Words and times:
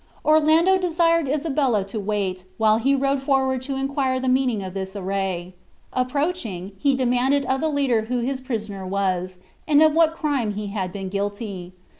Orlando 0.25 0.79
desired 0.79 1.27
Isabella 1.29 1.83
to 1.83 1.99
wait, 1.99 2.43
while 2.57 2.79
he 2.79 2.95
rode 2.95 3.21
forward 3.21 3.61
to 3.61 3.75
inquire 3.75 4.19
the 4.19 4.27
meaning 4.27 4.63
of 4.63 4.73
this 4.73 4.95
array. 4.95 5.53
Approaching, 5.93 6.71
he 6.79 6.95
demanded 6.95 7.45
of 7.45 7.61
the 7.61 7.69
leader 7.69 8.01
who 8.05 8.17
his 8.17 8.41
prisoner 8.41 8.83
was, 8.83 9.37
and 9.67 9.79
of 9.83 9.93
what 9.93 10.15
crime 10.15 10.53
he 10.55 10.69
had 10.69 10.91
been 10.91 11.09
guilty. 11.09 11.73